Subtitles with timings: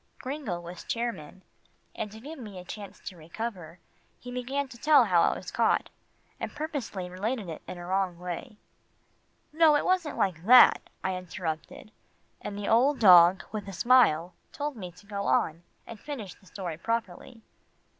[0.17, 1.43] Gringo was chairman,
[1.93, 3.77] and to give me a chance to recover,
[4.19, 5.91] he began to tell how I was caught,
[6.39, 8.57] and purposely related it in a wrong way.
[9.53, 11.91] "No, it wasn't like that," I interrupted,
[12.41, 16.47] and the old dog, with a smile, told me to go on, and finish the
[16.47, 17.43] story properly.